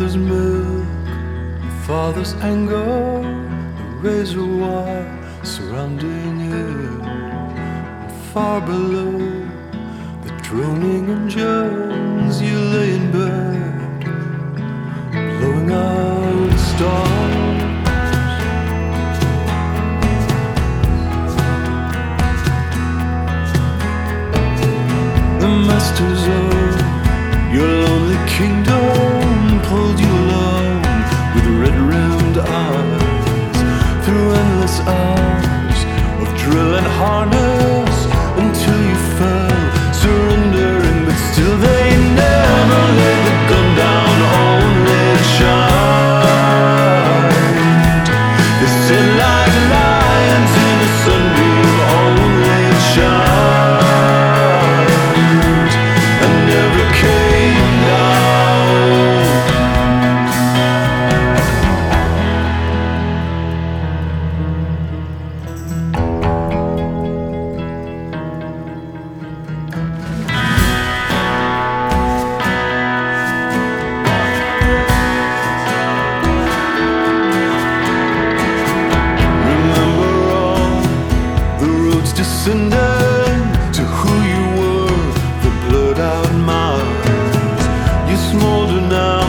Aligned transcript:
mother's 0.00 0.16
milk, 0.16 1.62
your 1.62 1.72
father's 1.82 2.32
anger, 2.36 3.20
the 3.76 3.84
razor 4.00 4.46
wire 4.46 5.44
surrounding 5.44 6.40
you. 6.40 7.02
And 7.02 8.10
far 8.32 8.62
below 8.62 9.18
the 10.24 10.32
droning 10.40 11.10
engines, 11.10 12.40
you 12.40 12.58
lay 12.58 12.94
in 12.94 13.12
bed, 13.12 14.00
blowing 15.38 15.70
out 15.70 16.58
stars. 16.58 17.60
The 25.40 25.48
masters 25.68 26.26
of 26.26 26.59
harness. 37.00 37.49
to 83.74 83.82
who 83.82 84.14
you 84.32 84.44
were, 84.60 85.12
the 85.44 85.52
out. 86.48 86.80
You 88.08 88.16
smolder 88.16 88.80
now, 88.80 89.20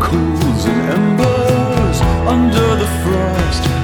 and 0.00 0.80
embers 0.96 2.00
under 2.26 2.76
the 2.76 2.88
frost. 3.02 3.83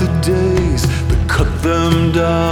the 0.00 0.20
days 0.22 0.82
that 1.08 1.28
cut 1.28 1.50
them 1.62 2.12
down. 2.12 2.49